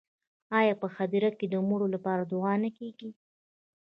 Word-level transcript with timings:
آیا 0.59 0.73
په 0.81 0.87
هدیره 0.95 1.31
کې 1.37 1.45
د 1.49 1.55
مړو 1.69 1.87
لپاره 1.95 2.23
دعا 2.31 2.53
نه 2.63 2.69
کیږي؟ 2.77 3.09